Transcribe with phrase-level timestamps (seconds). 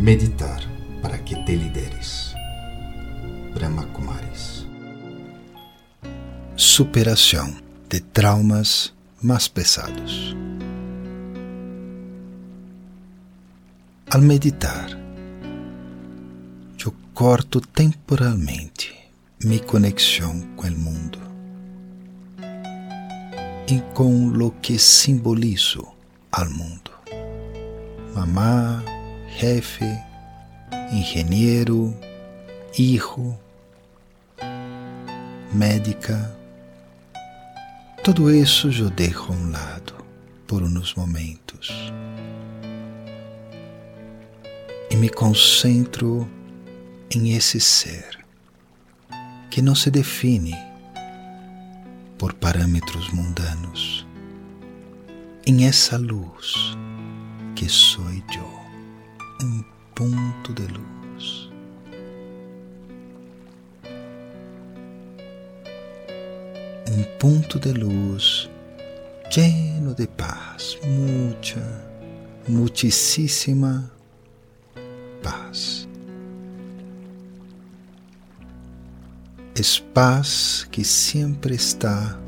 [0.00, 0.62] Meditar
[1.02, 2.34] para que te lideres.
[3.52, 4.66] Brahma Kumaris.
[6.56, 7.54] Superação
[7.86, 10.34] de traumas mais pesados.
[14.10, 14.88] Al meditar,
[16.82, 18.96] eu corto temporalmente
[19.44, 21.18] minha conexão com o mundo
[23.68, 25.86] e com o que simbolizo
[26.32, 26.90] ao mundo.
[28.14, 28.82] Mamá,
[29.36, 29.84] jefe,
[30.92, 31.94] engenheiro,
[32.78, 33.38] hijo,
[35.52, 36.36] médica.
[38.02, 39.94] Tudo isso eu deixo a um lado
[40.46, 41.70] por uns momentos
[44.90, 46.28] e me concentro
[47.14, 48.18] em esse ser
[49.50, 50.56] que não se define
[52.18, 54.06] por parâmetros mundanos,
[55.46, 56.76] em essa luz
[57.54, 58.59] que sou eu
[59.42, 61.50] um ponto de luz.
[66.88, 68.50] Um ponto de luz
[69.30, 71.62] lleno de paz, mucha,
[72.48, 73.90] muchísima
[75.22, 75.88] paz.
[79.54, 82.18] Es paz que sempre está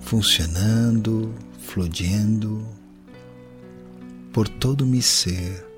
[0.00, 1.34] funcionando,
[1.66, 2.62] fluyendo
[4.32, 5.71] por todo mi ser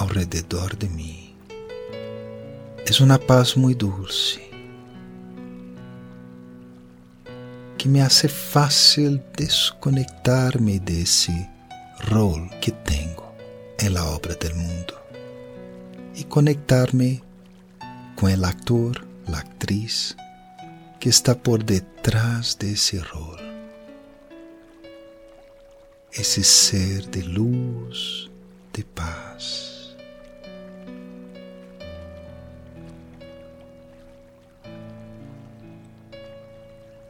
[0.00, 1.34] ao redor de mim.
[2.86, 4.40] É uma paz muito dulce
[7.76, 11.46] que me hace fácil desconectar-me desse
[12.10, 13.22] rol que tenho
[13.78, 14.94] em la obra del mundo
[16.14, 17.22] e conectar-me
[18.16, 20.16] com o actor, a atriz
[20.98, 23.36] que está por detrás desse rol.
[26.10, 28.30] Esse ser de luz,
[28.72, 29.69] de paz.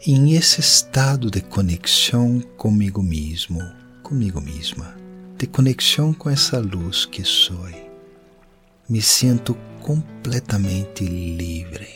[0.06, 3.60] Em esse estado de conexão comigo mesmo,
[4.02, 4.96] comigo mesma,
[5.36, 7.68] de conexão com essa luz que sou,
[8.88, 11.86] me sinto completamente livre,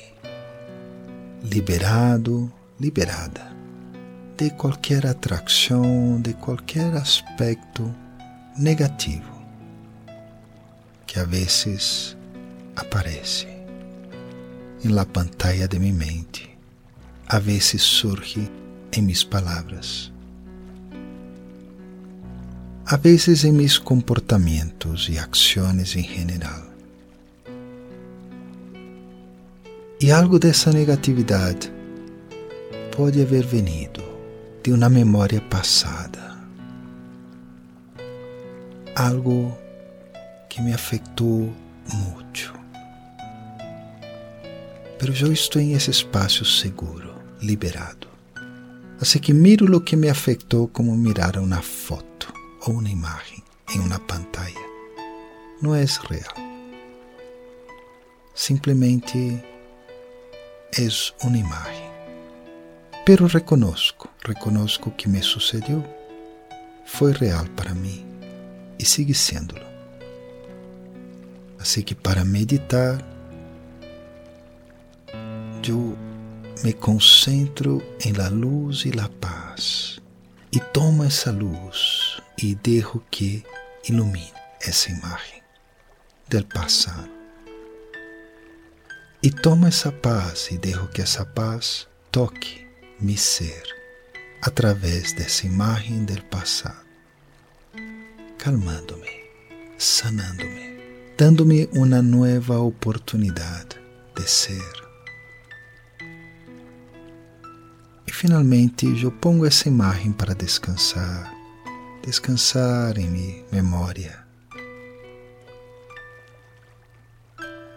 [1.42, 3.56] liberado, liberada
[4.36, 7.91] de qualquer atração, de qualquer aspecto
[8.59, 9.32] negativo
[11.06, 12.19] que a vezes
[12.76, 13.48] aparece
[14.84, 16.53] em la pantalla de minha mente
[17.34, 18.49] a vezes surge
[18.97, 20.12] em mis palavras,
[22.87, 26.62] a vezes em mis comportamentos e ações em geral.
[30.00, 31.72] E algo dessa negatividade
[32.97, 34.01] pode haver venido
[34.62, 36.37] de uma memória passada,
[38.95, 39.59] algo
[40.49, 41.53] que me afetou
[41.93, 42.55] muito.
[45.01, 47.03] Pero eu estou em esse espaço seguro
[47.44, 48.09] liberado.
[49.00, 52.32] Assim que miro o que me afetou como mirar uma foto
[52.66, 53.43] ou uma imagem
[53.75, 54.65] em uma pantalla.
[55.60, 56.34] Não é real.
[58.34, 59.43] Simplesmente
[60.77, 61.91] é uma imagem.
[63.04, 65.84] Pero reconozco, reconozco que me sucedeu.
[66.87, 68.04] Foi real para mim
[68.78, 69.54] e sigue sendo.
[71.59, 72.99] Assim que para meditar,
[75.66, 75.97] eu
[76.62, 80.00] me concentro em la luz e la paz
[80.53, 83.44] e tomo essa luz e dejo que
[83.88, 85.42] ilumine essa imagem
[86.28, 87.10] del passado.
[89.22, 92.66] E tomo essa paz e dejo que essa paz toque
[93.00, 93.62] mi ser
[94.42, 96.84] através dessa imagem del passado,
[98.38, 99.25] calmando-me,
[99.78, 100.78] sanando-me,
[101.16, 103.81] dando-me uma nova oportunidade
[104.15, 104.84] de ser
[108.24, 111.30] finalmente eu pongo essa imagem para descansar,
[112.02, 114.18] descansar em minha memória.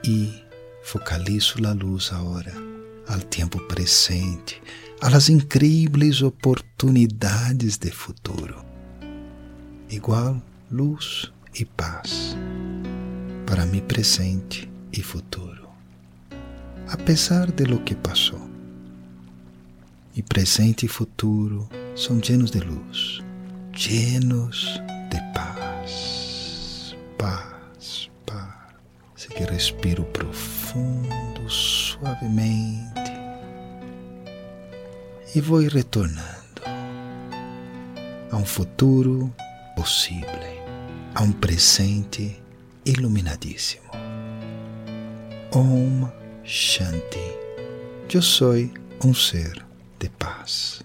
[0.05, 0.41] E
[0.85, 2.53] focalizo a luz agora,
[3.09, 4.61] ao tempo presente,
[5.01, 8.63] às incríveis oportunidades de futuro.
[9.89, 10.41] Igual
[10.71, 11.29] luz
[11.59, 12.37] e paz
[13.45, 15.67] para mi presente e futuro,
[16.87, 18.56] apesar de lo que passou
[20.17, 23.19] e presente e futuro são llenos de luz,
[23.75, 24.81] llenos
[25.11, 28.51] de paz, paz, paz.
[29.15, 33.11] Assim que respiro profundo, suavemente
[35.35, 36.63] e vou retornando
[38.31, 39.31] a um futuro
[39.75, 40.27] possível,
[41.13, 42.41] a um presente
[42.83, 43.83] iluminadíssimo.
[45.53, 46.09] Om
[46.43, 47.37] Shanti.
[48.11, 48.55] Eu sou
[49.03, 49.66] um ser
[49.99, 50.83] de paz.